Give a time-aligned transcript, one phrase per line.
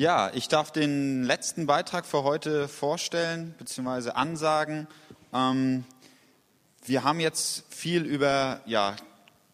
[0.00, 4.12] Ja, ich darf den letzten Beitrag für heute vorstellen bzw.
[4.12, 4.88] ansagen.
[5.30, 5.84] Ähm,
[6.86, 8.96] wir haben jetzt viel über ja,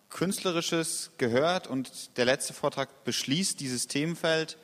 [0.08, 4.56] Künstlerisches gehört und der letzte Vortrag beschließt dieses Themenfeld.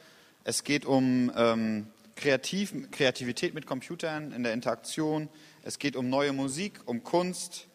[0.45, 5.29] Es geht um ähm, Kreativ, Kreativität mit Computern in der Interaktion.
[5.65, 7.67] Es geht um neue Musik, um Kunst,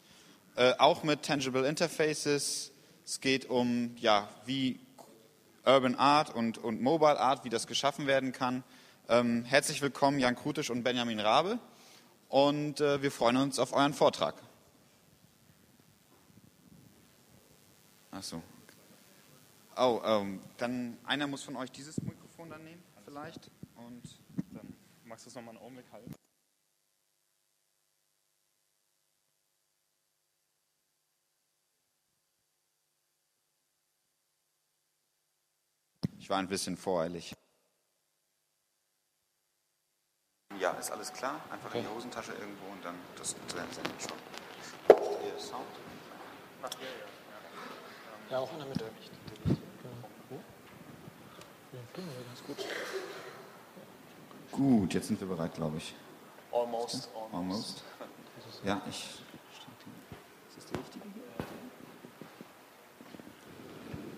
[0.55, 2.71] äh, auch mit Tangible Interfaces.
[3.03, 4.79] Es geht um, ja, wie
[5.67, 8.63] Urban Art und, und Mobile Art, wie das geschaffen werden kann.
[9.09, 11.59] Ähm, herzlich willkommen, Jan Krutisch und Benjamin Rabe.
[12.29, 14.35] Und äh, wir freuen uns auf euren Vortrag.
[18.11, 18.41] Ach so.
[19.75, 23.51] Oh, ähm, dann einer muss von euch dieses Mikrofon dann nehmen, vielleicht.
[23.75, 24.03] Und
[24.53, 24.73] dann
[25.03, 26.13] magst du es nochmal einen Augenblick halten.
[36.27, 37.33] Ich war ein bisschen voreilig.
[40.59, 41.39] Ja, ist alles klar.
[41.49, 44.17] Einfach in die Hosentasche irgendwo und dann das sendet schon.
[45.25, 45.63] Ihr Sound?
[46.63, 48.31] Ach, ja, ja.
[48.31, 48.91] Ja, auch in der Mitte.
[54.51, 55.95] Gut, jetzt sind wir bereit, glaube ich.
[56.51, 57.31] Almost, almost.
[57.31, 57.83] almost.
[58.65, 59.23] Ja, ich.
[60.49, 61.23] Ist das die richtige hier?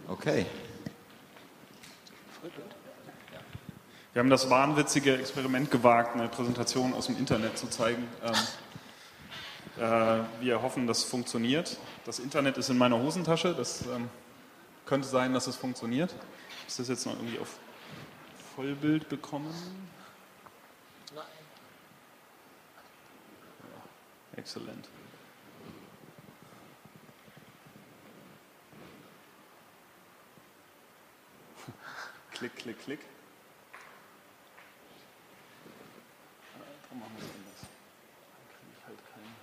[0.08, 0.48] Okay.
[4.20, 8.06] Wir haben das wahnwitzige Experiment gewagt, eine Präsentation aus dem Internet zu zeigen.
[8.22, 8.36] Ähm,
[9.82, 11.78] äh, wir hoffen, das funktioniert.
[12.04, 13.56] Das Internet ist in meiner Hosentasche.
[13.56, 14.10] Das ähm,
[14.86, 16.14] könnte sein, dass es funktioniert.
[16.68, 17.60] Ist das jetzt noch irgendwie auf
[18.58, 19.54] Vollbild bekommen?
[21.16, 21.24] Nein.
[23.64, 24.90] Ja, exzellent.
[32.34, 33.00] klick, klick, klick.
[37.00, 37.62] Machen wir anders.
[37.64, 39.36] Dann kriege ich halt keinen.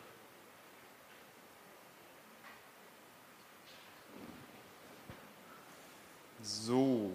[6.43, 7.12] So.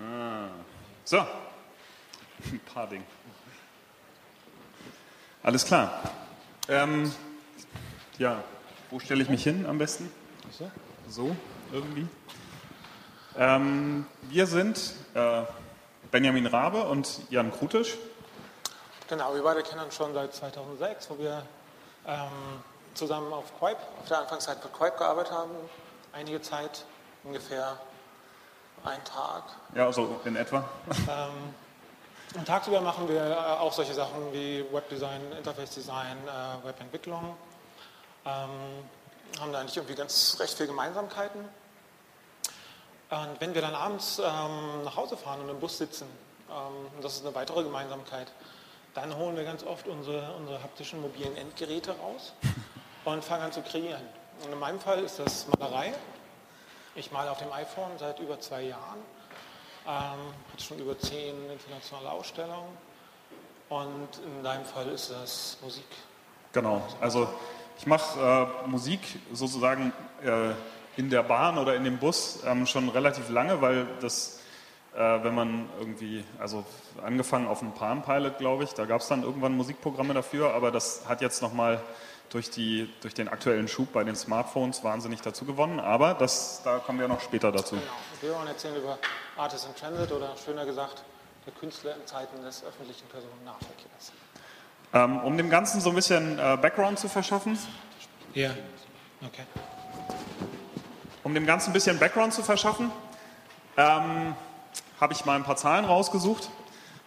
[0.00, 0.50] Ah.
[1.04, 1.18] So.
[2.52, 3.17] Ein paar Dinge.
[5.48, 6.02] Alles klar.
[6.68, 7.10] Ähm,
[8.18, 8.44] ja,
[8.90, 10.12] wo stelle ich mich hin am besten?
[11.08, 11.34] So,
[11.72, 12.06] irgendwie.
[13.34, 15.44] Ähm, wir sind äh,
[16.10, 17.96] Benjamin Rabe und Jan Krutisch.
[19.08, 21.42] Genau, wir beide kennen uns schon seit 2006, wo wir
[22.06, 22.28] ähm,
[22.92, 25.52] zusammen auf Quip, auf der Anfangszeit für Quip gearbeitet haben.
[26.12, 26.84] Einige Zeit,
[27.24, 27.80] ungefähr
[28.84, 29.44] ein Tag.
[29.74, 30.68] Ja, also in etwa.
[31.08, 31.54] Ähm,
[32.34, 37.36] und tagsüber machen wir äh, auch solche Sachen wie Webdesign, Interface-Design, äh, Webentwicklung.
[38.26, 38.50] Ähm,
[39.40, 41.40] haben da eigentlich irgendwie ganz recht viele Gemeinsamkeiten.
[43.10, 46.06] Und wenn wir dann abends ähm, nach Hause fahren und im Bus sitzen,
[46.50, 48.30] ähm, das ist eine weitere Gemeinsamkeit,
[48.92, 52.34] dann holen wir ganz oft unsere, unsere haptischen mobilen Endgeräte raus
[53.06, 54.02] und fangen an zu kreieren.
[54.44, 55.94] Und in meinem Fall ist das Malerei.
[56.94, 58.98] Ich male auf dem iPhone seit über zwei Jahren
[59.88, 62.76] hat schon über zehn internationale Ausstellungen.
[63.68, 65.84] Und in deinem Fall ist das Musik.
[66.52, 67.28] Genau, also
[67.78, 69.00] ich mache äh, Musik
[69.32, 70.52] sozusagen äh,
[70.96, 74.40] in der Bahn oder in dem Bus ähm, schon relativ lange, weil das,
[74.94, 76.64] äh, wenn man irgendwie, also
[77.04, 80.70] angefangen auf dem Palm Pilot, glaube ich, da gab es dann irgendwann Musikprogramme dafür, aber
[80.70, 81.80] das hat jetzt nochmal
[82.30, 82.50] durch,
[83.00, 87.08] durch den aktuellen Schub bei den Smartphones wahnsinnig dazu gewonnen, aber das, da kommen wir
[87.08, 87.76] noch später dazu.
[87.76, 87.86] Genau.
[88.22, 88.98] Wir wollen erzählen über
[89.38, 91.04] Artist in Transit oder schöner gesagt,
[91.46, 94.12] der Künstler in Zeiten des öffentlichen Personennahverkehrs.
[94.92, 97.58] Ähm, um dem Ganzen so ein bisschen äh, Background zu verschaffen.
[98.34, 98.50] Ja,
[99.24, 99.44] okay.
[101.22, 102.90] Um dem Ganzen ein bisschen Background zu verschaffen,
[103.76, 104.34] ähm,
[105.00, 106.50] habe ich mal ein paar Zahlen rausgesucht.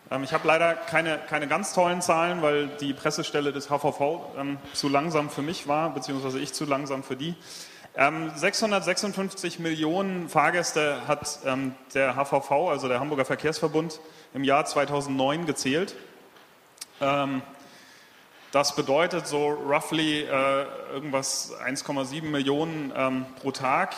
[0.09, 4.57] Ähm, ich habe leider keine, keine ganz tollen Zahlen, weil die Pressestelle des HVV ähm,
[4.73, 7.35] zu langsam für mich war, beziehungsweise ich zu langsam für die.
[7.93, 13.99] 656 ähm, Millionen Fahrgäste hat ähm, der HVV, also der Hamburger Verkehrsverbund,
[14.33, 15.95] im Jahr 2009 gezählt.
[17.01, 17.41] Ähm,
[18.53, 22.91] das bedeutet so roughly äh, irgendwas 1,7 Millionen
[23.41, 23.95] pro Tag.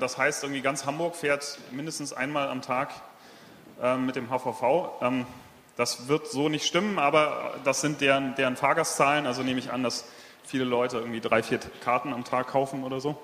[0.00, 2.92] Das heißt, irgendwie ganz Hamburg fährt mindestens einmal am Tag
[3.98, 5.02] mit dem HVV.
[5.76, 9.26] das wird so nicht stimmen, aber das sind deren, deren Fahrgastzahlen.
[9.26, 10.06] Also nehme ich an, dass
[10.50, 13.16] viele Leute irgendwie drei, vier Karten am Tag kaufen oder so.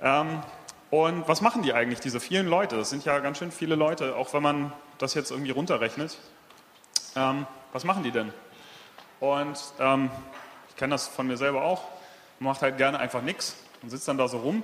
[0.00, 0.42] Ähm,
[0.90, 2.76] Und was machen die eigentlich, diese vielen Leute?
[2.76, 6.18] Das sind ja ganz schön viele Leute, auch wenn man das jetzt irgendwie runterrechnet.
[7.14, 8.32] Ähm, was machen die denn?
[9.20, 10.10] Und ähm,
[10.68, 11.82] ich kenne das von mir selber auch.
[12.38, 14.62] Man macht halt gerne einfach nichts und sitzt dann da so rum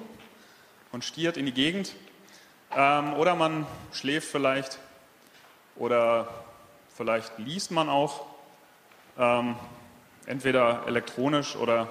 [0.93, 1.95] und stiert in die Gegend.
[2.75, 4.79] Ähm, oder man schläft vielleicht
[5.77, 6.27] oder
[6.97, 8.27] vielleicht liest man auch,
[9.19, 9.57] ähm,
[10.27, 11.89] entweder elektronisch oder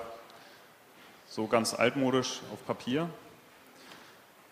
[1.27, 3.09] so ganz altmodisch auf Papier.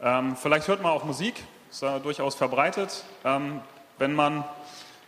[0.02, 3.04] Ähm, vielleicht hört man auch Musik, ist ja durchaus verbreitet.
[3.24, 3.62] Ähm,
[3.98, 4.44] wenn man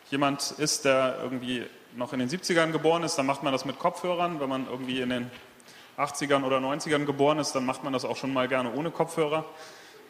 [0.10, 3.80] jemand ist, der irgendwie noch in den 70ern geboren ist, dann macht man das mit
[3.80, 4.40] Kopfhörern.
[4.40, 5.32] Wenn man irgendwie in den
[5.98, 9.46] 80ern oder 90ern geboren ist, dann macht man das auch schon mal gerne ohne Kopfhörer.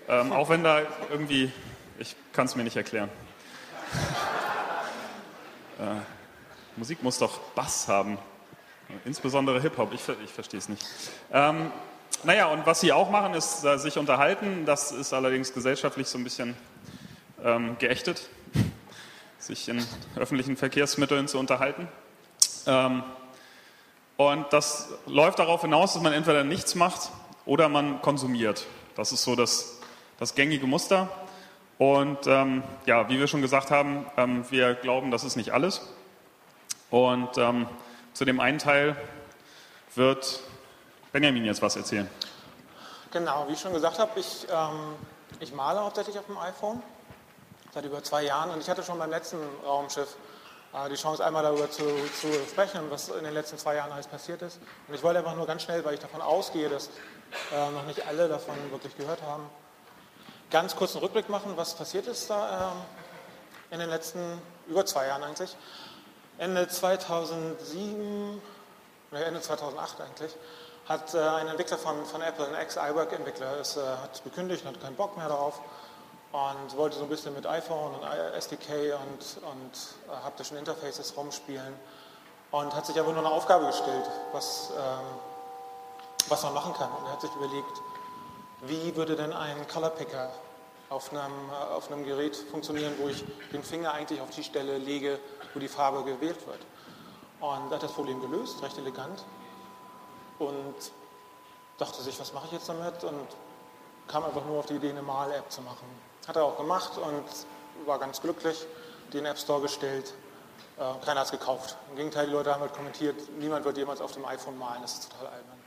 [0.07, 1.51] Ähm, auch wenn da irgendwie,
[1.99, 3.09] ich kann es mir nicht erklären.
[5.77, 5.99] Äh,
[6.77, 8.17] Musik muss doch Bass haben,
[9.05, 10.85] insbesondere Hip-Hop, ich, ich verstehe es nicht.
[11.31, 11.71] Ähm,
[12.23, 14.65] naja, und was sie auch machen, ist äh, sich unterhalten.
[14.65, 16.55] Das ist allerdings gesellschaftlich so ein bisschen
[17.43, 18.29] ähm, geächtet,
[19.37, 19.85] sich in
[20.15, 21.87] öffentlichen Verkehrsmitteln zu unterhalten.
[22.65, 23.03] Ähm,
[24.17, 27.11] und das läuft darauf hinaus, dass man entweder nichts macht
[27.45, 28.65] oder man konsumiert.
[28.95, 29.79] Das ist so das,
[30.17, 31.09] das gängige Muster.
[31.77, 35.81] Und ähm, ja, wie wir schon gesagt haben, ähm, wir glauben, das ist nicht alles.
[36.89, 37.67] Und ähm,
[38.15, 38.95] zu dem einen Teil
[39.93, 40.39] wird
[41.11, 42.09] Benjamin jetzt was erzählen.
[43.11, 44.95] Genau, wie ich schon gesagt habe, ich, ähm,
[45.41, 46.81] ich male hauptsächlich auf dem iPhone
[47.73, 50.15] seit über zwei Jahren und ich hatte schon beim letzten Raumschiff
[50.73, 51.83] äh, die Chance, einmal darüber zu,
[52.19, 54.59] zu sprechen, was in den letzten zwei Jahren alles passiert ist.
[54.87, 56.89] Und ich wollte einfach nur ganz schnell, weil ich davon ausgehe, dass
[57.53, 59.43] äh, noch nicht alle davon wirklich gehört haben,
[60.51, 62.71] ganz kurz einen Rückblick machen, was passiert ist da
[63.71, 65.55] äh, in den letzten über zwei Jahren eigentlich.
[66.37, 68.41] Ende 2007,
[69.11, 70.35] oder Ende 2008 eigentlich,
[70.87, 74.81] hat äh, ein Entwickler von, von Apple, ein Ex-iWork-Entwickler, ist, äh, hat gekündigt und hat
[74.81, 75.59] keinen Bock mehr darauf
[76.31, 78.03] und wollte so ein bisschen mit iPhone und
[78.37, 79.73] SDK und, und
[80.07, 81.73] äh, haptischen Interfaces rumspielen
[82.51, 85.05] und hat sich aber nur eine Aufgabe gestellt, was, ähm,
[86.27, 86.91] was man machen kann.
[86.91, 87.81] Und er hat sich überlegt,
[88.61, 90.29] wie würde denn ein Color Picker
[90.89, 94.77] auf einem, äh, auf einem Gerät funktionieren, wo ich den Finger eigentlich auf die Stelle
[94.77, 95.19] lege,
[95.53, 96.59] wo die Farbe gewählt wird.
[97.39, 99.23] Und hat das Problem gelöst, recht elegant.
[100.39, 100.75] Und
[101.77, 103.03] dachte sich, was mache ich jetzt damit?
[103.03, 103.27] Und
[104.07, 105.87] kam einfach nur auf die Idee, eine Mal-App zu machen.
[106.27, 107.23] Hat er auch gemacht und
[107.85, 108.65] war ganz glücklich,
[109.13, 110.13] den App Store gestellt.
[110.77, 111.77] Äh, keiner hat es gekauft.
[111.89, 114.93] Im Gegenteil, die Leute haben halt kommentiert, niemand wird jemals auf dem iPhone malen, das
[114.93, 115.63] ist total albern.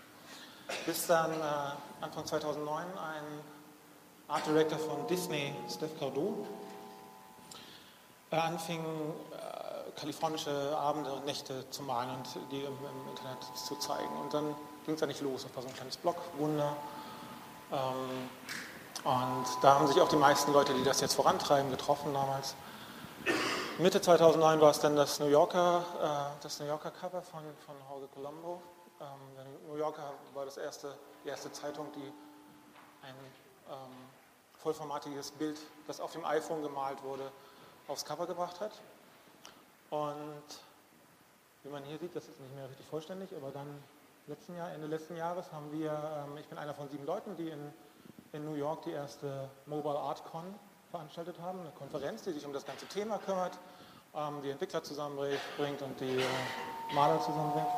[0.86, 3.57] Bis dann äh, Anfang 2009 ein
[4.28, 6.46] Art Director von Disney, Steph Cardot,
[8.30, 8.84] äh, anfing,
[9.32, 14.14] äh, kalifornische Abende und Nächte zu malen und die im, im Internet zu zeigen.
[14.20, 14.54] Und dann
[14.84, 15.44] ging es ja nicht los.
[15.44, 16.76] Das war so ein kleines Blog, Wunder.
[17.72, 18.28] Ähm,
[19.04, 22.54] und da haben sich auch die meisten Leute, die das jetzt vorantreiben, getroffen damals.
[23.78, 27.76] Mitte 2009 war es dann das New Yorker, äh, das New Yorker Cover von, von
[27.88, 28.60] Jorge Colombo.
[29.00, 30.94] Ähm, New Yorker war das erste,
[31.24, 32.12] die erste Zeitung, die
[33.06, 33.14] ein
[33.70, 34.17] ähm,
[34.58, 37.30] vollformatiges Bild, das auf dem iPhone gemalt wurde,
[37.86, 38.72] aufs Cover gebracht hat.
[39.90, 40.42] Und
[41.62, 43.66] wie man hier sieht, das ist nicht mehr richtig vollständig, aber dann
[44.26, 47.48] letzten Jahr, Ende letzten Jahres haben wir, ähm, ich bin einer von sieben Leuten, die
[47.48, 47.72] in,
[48.32, 50.54] in New York die erste Mobile Art Con
[50.90, 53.58] veranstaltet haben, eine Konferenz, die sich um das ganze Thema kümmert,
[54.14, 57.68] ähm, die Entwickler zusammenbringt und die äh, Maler zusammenbringt.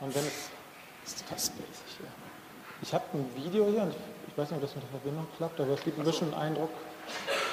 [0.00, 0.50] Und wenn es,
[1.04, 2.08] ist total spacig hier.
[2.80, 3.96] Ich habe ein Video hier und ich,
[4.32, 6.70] ich, weiß nicht, ob das mit der Verbindung klappt, aber es gibt ein bisschen Eindruck,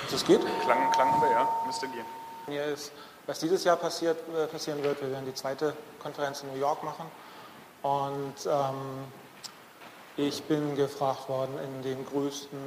[0.04, 0.42] dass es geht.
[0.64, 2.06] Klang, klang aber ja, müsste gehen.
[2.48, 2.92] Hier ist,
[3.28, 6.84] was dieses Jahr passiert, äh, passieren wird, wir werden die zweite Konferenz in New York
[6.84, 7.06] machen.
[7.82, 9.06] Und ähm,
[10.18, 12.60] ich bin gefragt worden, in dem größten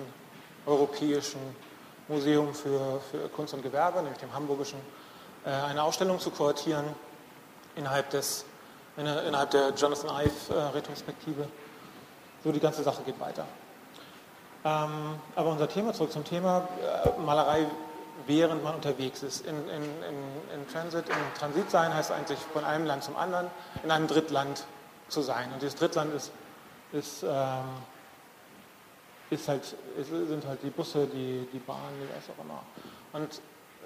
[0.66, 1.40] europäischen
[2.08, 4.78] Museum für, für Kunst und Gewerbe, nämlich dem Hamburgischen,
[5.44, 6.84] äh, eine Ausstellung zu kuratieren
[7.76, 8.44] innerhalb, des,
[8.96, 11.42] innerhalb der Jonathan Ive-Retrospektive.
[11.42, 11.46] Äh,
[12.44, 13.46] so, die ganze Sache geht weiter.
[14.64, 16.68] Ähm, aber unser Thema, zurück zum Thema,
[17.04, 17.66] äh, Malerei
[18.26, 19.46] während man unterwegs ist.
[19.46, 23.48] In, in, in, in Transit, in Transit sein heißt eigentlich von einem Land zum anderen,
[23.82, 24.64] in einem Drittland
[25.08, 25.52] zu sein.
[25.52, 26.30] Und dieses Drittland ist,
[26.92, 27.64] ist, ähm,
[29.30, 32.62] ist halt, ist, sind halt die Busse, die, die Bahnen, die was auch immer.
[33.12, 33.40] Und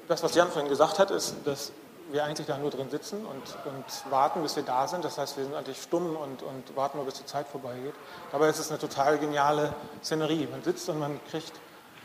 [0.09, 1.73] das, was Jan vorhin gesagt hat, ist, dass
[2.11, 5.05] wir eigentlich da nur drin sitzen und, und warten, bis wir da sind.
[5.05, 7.95] Das heißt, wir sind eigentlich stumm und, und warten nur, bis die Zeit vorbeigeht.
[8.33, 10.47] Dabei ist es eine total geniale Szenerie.
[10.51, 11.53] Man sitzt und man kriegt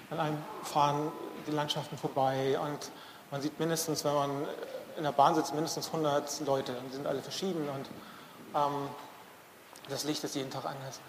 [0.09, 1.11] an einem Fahren
[1.47, 2.91] die Landschaften vorbei und
[3.31, 4.47] man sieht mindestens, wenn man
[4.97, 7.87] in der Bahn sitzt, mindestens 100 Leute und die sind alle verschieden und
[8.55, 8.89] ähm,
[9.89, 10.99] das Licht ist jeden Tag anders.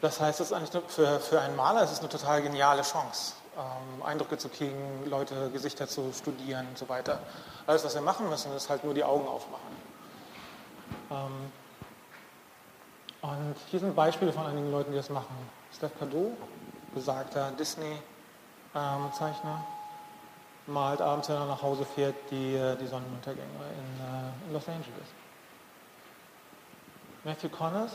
[0.00, 4.02] Das heißt, ist eigentlich für, für einen Maler ist es eine total geniale Chance, ähm,
[4.02, 7.20] Eindrücke zu kriegen, Leute, Gesichter zu studieren und so weiter.
[7.66, 9.76] Alles, was wir machen müssen, ist halt nur die Augen aufmachen.
[11.10, 11.52] Ähm,
[13.22, 15.36] und hier sind Beispiele von einigen Leuten, die das machen.
[15.76, 16.32] Steph Cadeau,
[16.94, 19.66] besagter Disney-Zeichner,
[20.66, 24.66] malt abends, wenn er nach Hause fährt, die, äh, die Sonnenuntergänge in, äh, in Los
[24.66, 25.08] Angeles.
[27.24, 27.92] Matthew Connors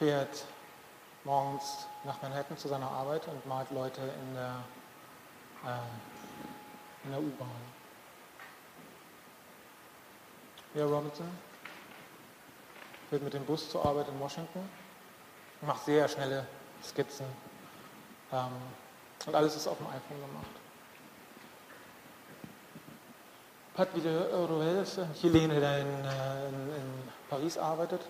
[0.00, 0.46] fährt
[1.24, 4.64] morgens nach Manhattan zu seiner Arbeit und malt Leute in der,
[5.62, 7.48] äh, der U-Bahn.
[10.72, 11.28] Lea Robinson
[13.10, 14.66] fährt mit dem Bus zur Arbeit in Washington,
[15.60, 16.46] macht sehr schnelle
[16.82, 17.26] Skizzen
[18.32, 18.52] ähm,
[19.26, 20.50] und alles ist auf dem iPhone gemacht.
[23.74, 28.00] Pat Villarroel ist ein Chilene, der in, äh, in, in Paris arbeitet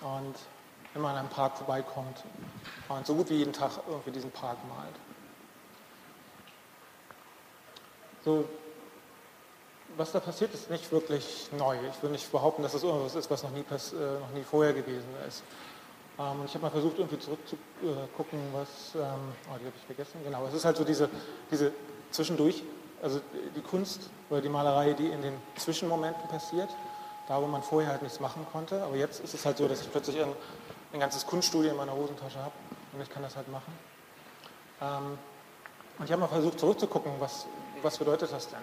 [0.00, 0.36] und
[0.94, 2.24] immer an einem Park vorbeikommt
[2.88, 4.94] und so gut wie jeden Tag irgendwie diesen Park malt.
[8.24, 8.44] So,
[9.96, 11.76] was da passiert, ist nicht wirklich neu.
[11.90, 14.72] Ich will nicht behaupten, dass das irgendwas ist, was noch nie, äh, noch nie vorher
[14.72, 15.42] gewesen ist.
[16.18, 19.00] Ähm, ich habe mal versucht, irgendwie zurückzugucken, was, ähm,
[19.48, 21.08] oh, die habe ich vergessen, genau, es ist halt so diese,
[21.50, 21.72] diese
[22.10, 22.62] zwischendurch,
[23.02, 23.20] also
[23.56, 26.68] die Kunst oder die Malerei, die in den Zwischenmomenten passiert,
[27.26, 28.82] da wo man vorher halt nichts machen konnte.
[28.82, 30.32] Aber jetzt ist es halt so, dass ich plötzlich ein,
[30.92, 32.52] ein ganzes Kunststudio in meiner Hosentasche habe
[32.92, 33.72] und ich kann das halt machen.
[34.80, 35.18] Ähm,
[35.98, 37.46] und ich habe mal versucht zurückzugucken, was,
[37.82, 38.58] was bedeutet das denn?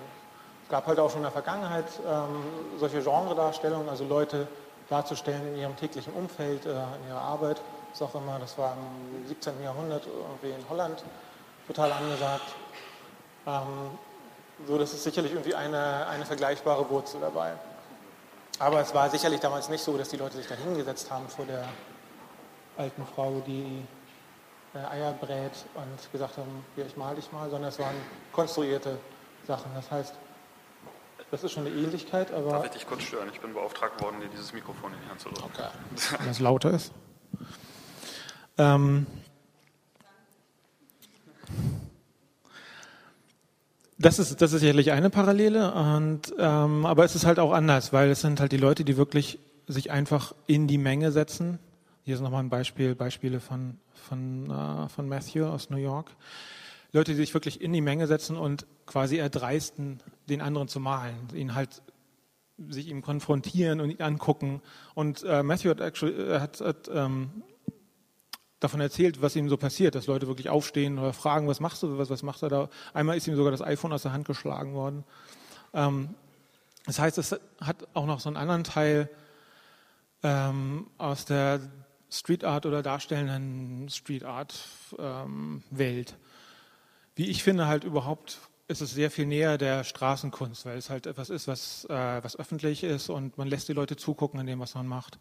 [0.64, 2.44] Es gab halt auch schon in der Vergangenheit ähm,
[2.78, 4.48] solche Genredarstellungen, also Leute
[4.90, 8.40] darzustellen in ihrem täglichen Umfeld, äh, in ihrer Arbeit, was auch immer.
[8.40, 9.64] Das war im 17.
[9.64, 11.04] Jahrhundert irgendwie in Holland
[11.68, 12.56] total angesagt.
[13.46, 13.92] Ähm,
[14.68, 17.54] so, das ist sicherlich irgendwie eine, eine vergleichbare Wurzel dabei.
[18.60, 21.46] Aber es war sicherlich damals nicht so, dass die Leute sich da hingesetzt haben vor
[21.46, 21.66] der
[22.78, 23.84] alten Frau, die
[24.74, 27.96] äh, Eier brät und gesagt haben, hier, ich mal dich mal, sondern es waren
[28.32, 28.98] konstruierte
[29.46, 29.72] Sachen.
[29.76, 30.14] Das heißt,
[31.32, 32.52] das ist schon eine Ähnlichkeit, aber...
[32.52, 33.30] Darf ich dich kurz stören?
[33.34, 35.50] Ich bin beauftragt worden, dir dieses Mikrofon in die Hand zu drücken.
[35.54, 36.18] Okay.
[36.20, 36.94] Wenn es lauter ist.
[38.58, 39.06] Ähm,
[43.98, 47.94] das ist, das ist sicherlich eine Parallele, und, ähm, aber es ist halt auch anders,
[47.94, 51.60] weil es sind halt die Leute, die wirklich sich einfach in die Menge setzen.
[52.08, 56.10] Hier ist nochmal ein Beispiel, Beispiele von, von, äh, von Matthew aus New York.
[56.94, 60.00] Leute, die sich wirklich in die Menge setzen und quasi erdreisten,
[60.30, 61.82] den anderen zu malen, ihn halt
[62.70, 64.62] sich ihm konfrontieren und ihn angucken.
[64.94, 67.44] Und äh, Matthew hat, actually, äh, hat, hat ähm,
[68.62, 71.98] davon erzählt, was ihm so passiert, dass Leute wirklich aufstehen oder fragen, was machst du,
[71.98, 72.70] was, was macht er da?
[72.94, 75.04] Einmal ist ihm sogar das iPhone aus der Hand geschlagen worden.
[75.74, 76.16] Ähm,
[76.86, 79.10] das heißt, es hat auch noch so einen anderen Teil
[80.24, 81.60] ähm, aus der
[82.10, 84.58] Street Art oder darstellenden Street Art
[84.98, 86.18] ähm, Welt.
[87.16, 91.08] Wie ich finde, halt überhaupt ist es sehr viel näher der Straßenkunst, weil es halt
[91.08, 94.60] etwas ist, was, äh, was öffentlich ist und man lässt die Leute zugucken an dem,
[94.60, 95.20] was man macht.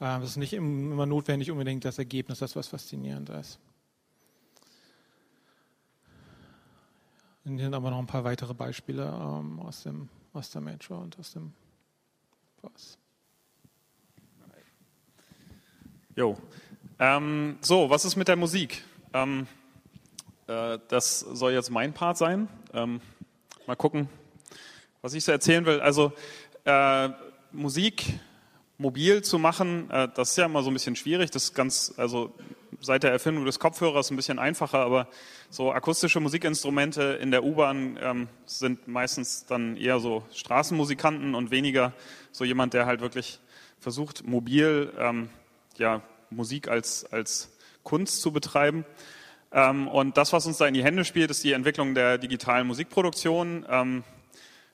[0.00, 3.58] Äh, es ist nicht immer notwendig unbedingt das Ergebnis, das was faszinierend ist.
[7.44, 10.98] Und hier sind aber noch ein paar weitere Beispiele ähm, aus, dem, aus der Metro
[10.98, 11.52] und aus dem
[12.62, 12.98] was.
[16.16, 16.38] Jo.
[17.00, 18.84] Ähm, so, was ist mit der Musik?
[19.12, 19.48] Ähm,
[20.46, 22.48] äh, das soll jetzt mein Part sein.
[22.72, 23.00] Ähm,
[23.66, 24.08] mal gucken,
[25.02, 25.80] was ich so erzählen will.
[25.80, 26.12] Also
[26.64, 27.08] äh,
[27.50, 28.20] Musik
[28.78, 31.32] mobil zu machen, äh, das ist ja immer so ein bisschen schwierig.
[31.32, 32.32] Das ist ganz, also
[32.80, 35.08] seit der Erfindung des Kopfhörers ein bisschen einfacher, aber
[35.50, 41.92] so akustische Musikinstrumente in der U-Bahn ähm, sind meistens dann eher so Straßenmusikanten und weniger
[42.30, 43.40] so jemand, der halt wirklich
[43.80, 45.28] versucht, mobil ähm,
[45.78, 48.84] ja, Musik als, als Kunst zu betreiben.
[49.52, 52.66] Ähm, und das, was uns da in die Hände spielt, ist die Entwicklung der digitalen
[52.66, 53.64] Musikproduktion.
[53.68, 54.04] Ähm,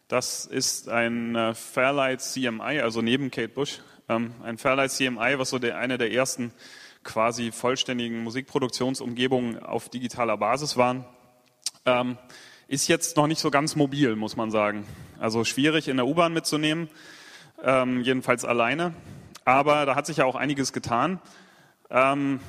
[0.08, 5.50] das ist ein äh, Fairlight CMI, also neben Kate Bush, ähm, ein Fairlight CMI, was
[5.50, 6.52] so der, eine der ersten
[7.04, 11.04] quasi vollständigen Musikproduktionsumgebungen auf digitaler Basis waren.
[11.86, 12.18] Ähm,
[12.68, 14.86] ist jetzt noch nicht so ganz mobil, muss man sagen.
[15.18, 16.88] Also schwierig in der U-Bahn mitzunehmen,
[17.62, 18.94] ähm, jedenfalls alleine.
[19.44, 21.20] Aber da hat sich ja auch einiges getan.
[21.90, 22.40] Ähm,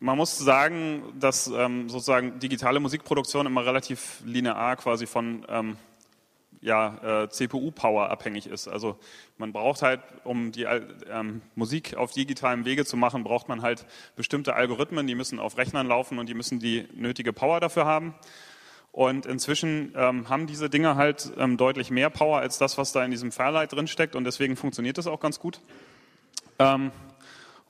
[0.00, 5.76] man muss sagen, dass ähm, sozusagen digitale Musikproduktion immer relativ linear quasi von ähm,
[6.60, 8.68] ja, äh, CPU-Power abhängig ist.
[8.68, 8.96] Also
[9.36, 13.84] man braucht halt, um die ähm, Musik auf digitalem Wege zu machen, braucht man halt
[14.16, 18.14] bestimmte Algorithmen, die müssen auf Rechnern laufen und die müssen die nötige Power dafür haben.
[18.92, 23.04] Und inzwischen ähm, haben diese Dinge halt ähm, deutlich mehr Power als das, was da
[23.04, 25.60] in diesem Fairlight drin steckt und deswegen funktioniert das auch ganz gut.
[26.58, 26.92] Ähm,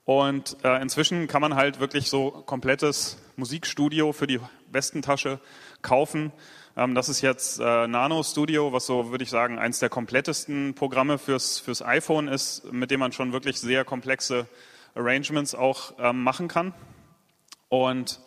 [0.05, 4.41] Und äh, inzwischen kann man halt wirklich so komplettes Musikstudio für die
[4.73, 5.39] Westentasche
[5.81, 6.33] kaufen.
[6.77, 10.75] Ähm, das ist jetzt äh, Nano Studio, was so, würde ich sagen, eins der komplettesten
[10.75, 14.49] Programme fürs, fürs iPhone ist, mit dem man schon wirklich sehr komplexe
[14.97, 16.75] Arrangements auch ähm, machen kann.
[17.69, 18.19] Und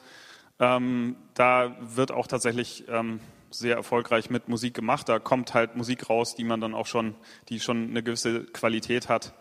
[0.60, 3.20] ähm, da wird auch tatsächlich ähm,
[3.52, 5.10] sehr erfolgreich mit Musik gemacht.
[5.10, 7.16] Da kommt halt Musik raus, die man dann auch schon,
[7.50, 9.34] die schon eine gewisse Qualität hat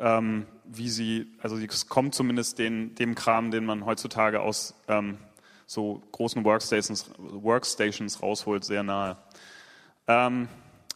[0.00, 5.18] ähm, wie sie, also es kommt zumindest den, dem Kram, den man heutzutage aus ähm,
[5.66, 9.16] so großen Workstations, Workstations rausholt, sehr nahe.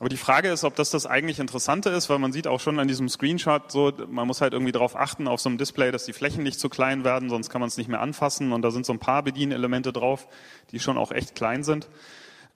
[0.02, 2.80] Aber die Frage ist, ob das das eigentlich Interessante ist, weil man sieht auch schon
[2.80, 6.06] an diesem Screenshot so, man muss halt irgendwie darauf achten auf so einem Display, dass
[6.06, 8.72] die Flächen nicht zu klein werden, sonst kann man es nicht mehr anfassen und da
[8.72, 10.26] sind so ein paar Bedienelemente drauf,
[10.72, 11.88] die schon auch echt klein sind.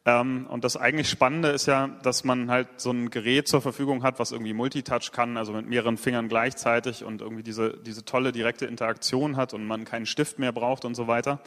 [0.04, 4.02] Ähm, und das eigentlich Spannende ist ja, dass man halt so ein Gerät zur Verfügung
[4.02, 8.32] hat, was irgendwie Multitouch kann, also mit mehreren Fingern gleichzeitig und irgendwie diese, diese tolle
[8.32, 11.38] direkte Interaktion hat und man keinen Stift mehr braucht und so weiter.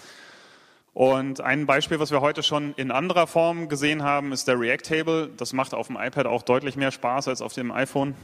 [0.94, 4.84] Und ein Beispiel, was wir heute schon in anderer Form gesehen haben, ist der React
[4.84, 5.30] Table.
[5.38, 8.16] Das macht auf dem iPad auch deutlich mehr Spaß als auf dem iPhone,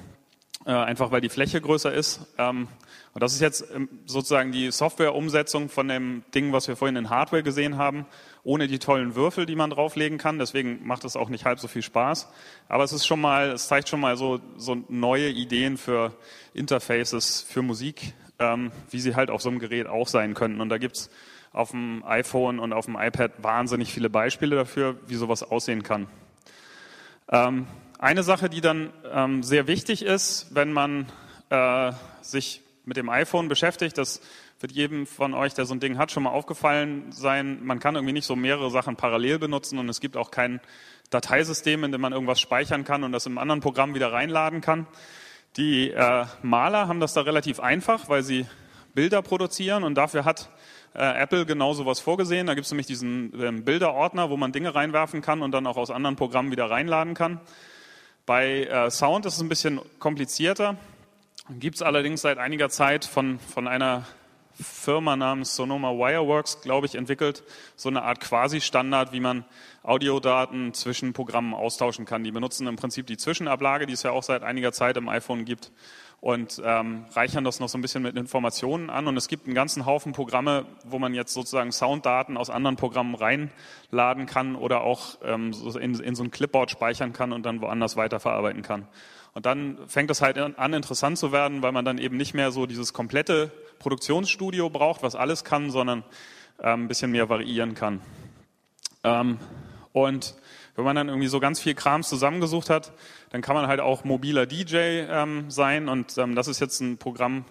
[0.65, 2.21] äh, einfach weil die Fläche größer ist.
[2.37, 2.67] Ähm,
[3.13, 7.09] und das ist jetzt ähm, sozusagen die Software-Umsetzung von dem Ding, was wir vorhin in
[7.09, 8.05] Hardware gesehen haben
[8.45, 10.37] ohne die tollen Würfel, die man drauflegen kann.
[10.37, 12.29] Deswegen macht es auch nicht halb so viel Spaß.
[12.69, 16.13] Aber es ist schon mal, es zeigt schon mal so, so neue Ideen für
[16.53, 20.61] Interfaces für Musik, ähm, wie sie halt auf so einem Gerät auch sein könnten.
[20.61, 21.09] Und da gibt's
[21.55, 26.07] auf dem iPhone und auf dem iPad wahnsinnig viele Beispiele dafür, wie sowas aussehen kann.
[27.29, 31.07] Ähm, eine Sache, die dann ähm, sehr wichtig ist, wenn man
[31.49, 34.21] äh, sich mit dem iPhone beschäftigt, das
[34.59, 37.95] wird jedem von euch, der so ein Ding hat, schon mal aufgefallen sein, man kann
[37.95, 40.59] irgendwie nicht so mehrere Sachen parallel benutzen und es gibt auch kein
[41.09, 44.87] Dateisystem, in dem man irgendwas speichern kann und das im anderen Programm wieder reinladen kann.
[45.55, 48.45] Die äh, Maler haben das da relativ einfach, weil sie
[48.93, 50.49] Bilder produzieren und dafür hat
[50.95, 52.47] äh, Apple genau sowas vorgesehen.
[52.47, 55.77] Da gibt es nämlich diesen äh, Bilderordner, wo man Dinge reinwerfen kann und dann auch
[55.77, 57.39] aus anderen Programmen wieder reinladen kann.
[58.25, 60.77] Bei äh, Sound ist es ein bisschen komplizierter.
[61.59, 64.05] Gibt es allerdings seit einiger Zeit von, von einer
[64.61, 67.43] Firma namens Sonoma Wireworks, glaube ich, entwickelt,
[67.75, 69.45] so eine Art Quasi-Standard, wie man
[69.83, 72.23] Audiodaten zwischen Programmen austauschen kann.
[72.23, 75.45] Die benutzen im Prinzip die Zwischenablage, die es ja auch seit einiger Zeit im iPhone
[75.45, 75.71] gibt,
[76.21, 79.07] und ähm, reichern das noch so ein bisschen mit Informationen an.
[79.07, 83.13] Und es gibt einen ganzen Haufen Programme, wo man jetzt sozusagen Sounddaten aus anderen Programmen
[83.13, 87.95] reinladen kann oder auch ähm, in, in so ein Clipboard speichern kann und dann woanders
[87.95, 88.87] weiterverarbeiten kann.
[89.35, 92.51] Und dann fängt es halt an, interessant zu werden, weil man dann eben nicht mehr
[92.51, 96.05] so dieses komplette Produktionsstudio braucht, was alles kann, sondern
[96.63, 97.99] ähm, ein bisschen mehr variieren kann.
[99.03, 99.37] Ähm,
[99.91, 100.35] und
[100.77, 102.93] wenn man dann irgendwie so ganz viel Krams zusammengesucht hat,
[103.29, 104.77] dann kann man halt auch mobiler DJ
[105.09, 105.89] ähm, sein.
[105.89, 107.45] Und das ist jetzt ein Programm,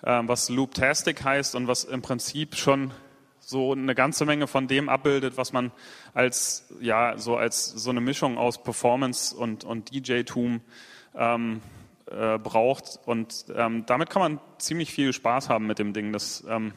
[0.00, 2.90] was Looptastic heißt und was im Prinzip schon
[3.38, 5.70] so eine ganze Menge von dem abbildet, was man
[6.12, 10.60] als ja so als so eine Mischung aus Performance und und DJ-Tum
[11.14, 11.60] ähm,
[12.06, 13.00] äh, braucht.
[13.06, 16.12] Und ähm, damit kann man ziemlich viel Spaß haben mit dem Ding.
[16.12, 16.72] Das ähm,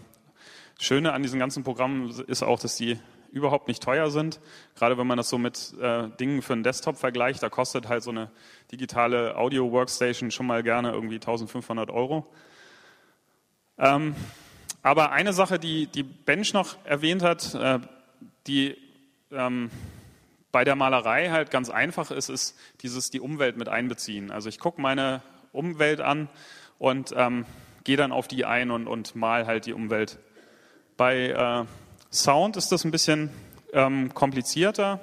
[0.80, 3.00] Schöne an diesen ganzen Programmen ist auch, dass die
[3.32, 4.39] überhaupt nicht teuer sind.
[4.76, 8.04] Gerade wenn man das so mit äh, Dingen für einen Desktop vergleicht, da kostet halt
[8.04, 8.32] so eine
[8.71, 12.26] digitale Audio-Workstation schon mal gerne irgendwie 1500 Euro.
[13.78, 14.15] Ähm,
[14.82, 17.80] aber eine Sache, die, die Bench noch erwähnt hat, äh,
[18.48, 18.78] die
[19.32, 19.69] ähm,
[20.56, 24.32] bei der Malerei halt ganz einfach ist, ist dieses die Umwelt mit einbeziehen.
[24.32, 26.30] Also ich gucke meine Umwelt an
[26.80, 27.46] und ähm,
[27.84, 30.18] gehe dann auf die ein und, und mal halt die Umwelt.
[30.96, 31.65] Bei äh,
[32.10, 33.32] Sound ist das ein bisschen
[33.74, 35.02] ähm, komplizierter,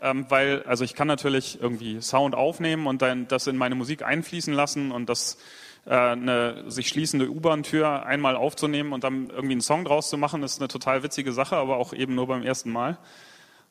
[0.00, 4.04] ähm, weil also ich kann natürlich irgendwie Sound aufnehmen und dann das in meine Musik
[4.04, 5.38] einfließen lassen und das
[5.86, 10.44] äh, eine sich schließende U-Bahn-Tür einmal aufzunehmen und dann irgendwie einen Song draus zu machen,
[10.44, 12.96] ist eine total witzige Sache, aber auch eben nur beim ersten Mal.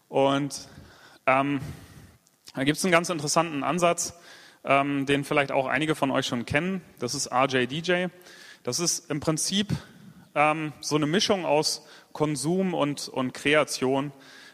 [0.09, 0.67] Und
[1.25, 1.61] ähm,
[2.55, 4.13] da gibt es einen ganz interessanten Ansatz,
[4.63, 6.81] ähm, den vielleicht auch einige von euch schon kennen.
[6.99, 8.07] Das ist RJDJ.
[8.63, 9.73] Das ist im Prinzip
[10.35, 14.11] ähm, so eine Mischung aus Konsum und, und Kreation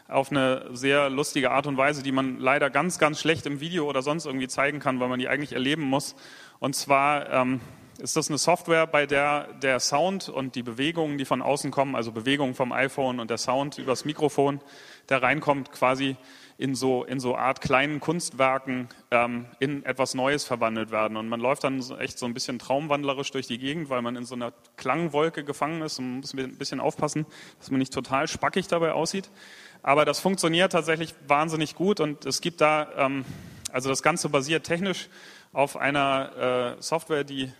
[0.08, 3.88] auf eine sehr lustige Art und Weise, die man leider ganz, ganz schlecht im Video
[3.88, 6.16] oder sonst irgendwie zeigen kann, weil man die eigentlich erleben muss.
[6.58, 7.60] Und zwar ähm,
[7.98, 11.94] ist das eine Software, bei der der Sound und die Bewegungen, die von außen kommen,
[11.94, 14.60] also Bewegungen vom iPhone und der Sound übers Mikrofon,
[15.08, 16.16] der reinkommt, quasi
[16.60, 21.16] in so, in so Art kleinen Kunstwerken ähm, in etwas Neues verwandelt werden.
[21.16, 24.26] Und man läuft dann echt so ein bisschen traumwandlerisch durch die Gegend, weil man in
[24.26, 27.24] so einer Klangwolke gefangen ist und muss ein bisschen aufpassen,
[27.58, 29.30] dass man nicht total spackig dabei aussieht.
[29.82, 33.24] Aber das funktioniert tatsächlich wahnsinnig gut und es gibt da, ähm,
[33.72, 35.08] also das Ganze basiert technisch
[35.54, 37.50] auf einer äh, Software, die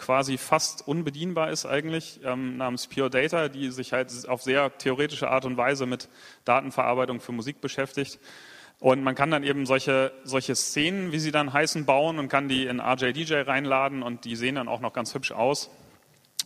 [0.00, 5.30] quasi fast unbedienbar ist eigentlich, ähm, namens Pure Data, die sich halt auf sehr theoretische
[5.30, 6.08] Art und Weise mit
[6.44, 8.18] Datenverarbeitung für Musik beschäftigt.
[8.80, 12.48] Und man kann dann eben solche, solche Szenen, wie sie dann heißen, bauen und kann
[12.48, 15.70] die in RJDJ reinladen und die sehen dann auch noch ganz hübsch aus.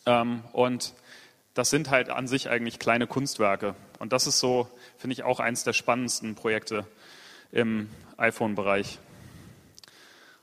[0.04, 0.92] Ähm, und
[1.54, 3.76] das sind halt an sich eigentlich kleine Kunstwerke.
[4.00, 6.84] Und das ist so, finde ich, auch eines der spannendsten Projekte
[7.52, 8.98] im iPhone-Bereich.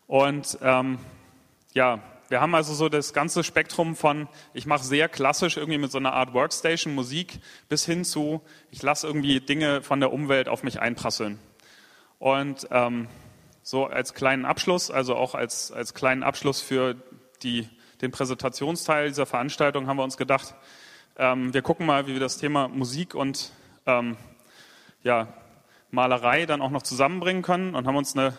[0.07, 0.97] Und ähm,
[1.73, 1.99] ja,
[2.31, 5.97] wir haben also so das ganze Spektrum von, ich mache sehr klassisch irgendwie mit so
[5.97, 8.41] einer Art Workstation Musik bis hin zu,
[8.71, 11.39] ich lasse irgendwie Dinge von der Umwelt auf mich einprasseln.
[12.19, 13.09] Und ähm,
[13.63, 16.95] so als kleinen Abschluss, also auch als, als kleinen Abschluss für
[17.43, 17.67] die,
[17.99, 20.55] den Präsentationsteil dieser Veranstaltung haben wir uns gedacht,
[21.17, 23.51] ähm, wir gucken mal, wie wir das Thema Musik und
[23.85, 24.15] ähm,
[25.03, 25.27] ja,
[25.89, 28.37] Malerei dann auch noch zusammenbringen können und haben uns eine,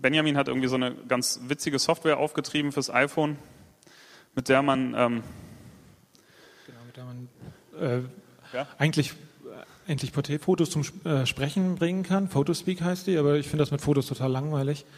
[0.00, 3.36] Benjamin hat irgendwie so eine ganz witzige Software aufgetrieben fürs iPhone,
[4.34, 5.22] mit der man, ähm,
[6.66, 7.28] genau, mit der man
[7.78, 8.66] äh, ja?
[8.78, 9.14] eigentlich
[9.86, 12.28] endlich Porträtfotos zum äh, Sprechen bringen kann.
[12.28, 14.84] Photospeak heißt die, aber ich finde das mit Fotos total langweilig.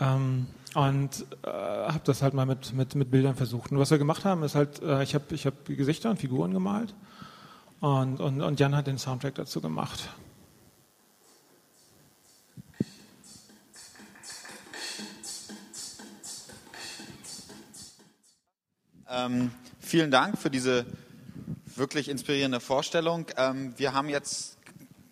[0.00, 3.70] Ähm, und äh, habe das halt mal mit, mit, mit Bildern versucht.
[3.70, 6.52] Und was wir gemacht haben, ist halt, äh, ich habe ich hab Gesichter und Figuren
[6.52, 6.94] gemalt
[7.80, 10.08] und, und, und Jan hat den Soundtrack dazu gemacht.
[19.10, 20.84] Ähm, vielen Dank für diese
[21.64, 23.24] wirklich inspirierende Vorstellung.
[23.38, 24.58] Ähm, wir haben jetzt,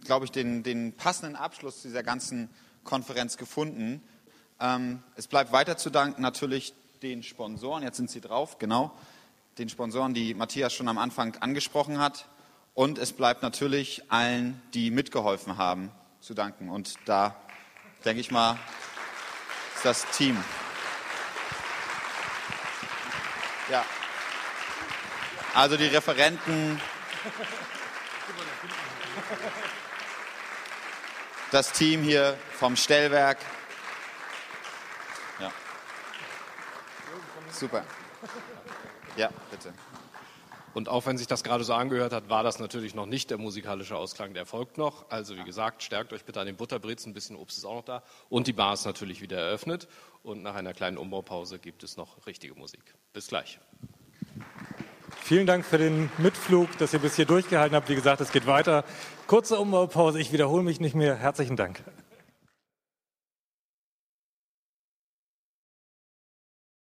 [0.04, 2.50] glaube ich, den, den, passenden Abschluss dieser ganzen
[2.84, 4.02] Konferenz gefunden.
[4.60, 8.92] Ähm, es bleibt weiter zu danken natürlich den Sponsoren, jetzt sind sie drauf, genau,
[9.56, 12.26] den Sponsoren, die Matthias schon am Anfang angesprochen hat.
[12.74, 16.68] Und es bleibt natürlich allen, die mitgeholfen haben, zu danken.
[16.68, 17.34] Und da
[18.04, 18.58] denke ich mal,
[19.76, 20.36] ist das Team.
[23.68, 23.84] Ja.
[25.54, 26.80] Also die Referenten,
[31.50, 33.38] das Team hier vom Stellwerk.
[35.38, 35.50] Ja.
[37.50, 37.84] Super.
[39.16, 39.72] Ja, bitte.
[40.76, 43.38] Und auch wenn sich das gerade so angehört hat, war das natürlich noch nicht der
[43.38, 45.08] musikalische Ausklang, der folgt noch.
[45.08, 47.84] Also wie gesagt, stärkt euch bitte an den Butterbrezen, ein bisschen Obst ist auch noch
[47.84, 48.02] da.
[48.28, 49.88] Und die Bar ist natürlich wieder eröffnet.
[50.22, 52.94] Und nach einer kleinen Umbaupause gibt es noch richtige Musik.
[53.14, 53.58] Bis gleich.
[55.22, 57.88] Vielen Dank für den Mitflug, dass ihr bis hier durchgehalten habt.
[57.88, 58.84] Wie gesagt, es geht weiter.
[59.28, 61.16] Kurze Umbaupause, ich wiederhole mich nicht mehr.
[61.16, 61.82] Herzlichen Dank.